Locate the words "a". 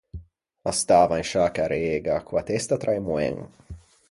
0.61-0.71